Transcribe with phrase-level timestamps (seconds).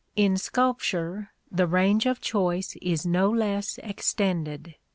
[0.15, 4.73] In sculpture, the range of choice is no less extended.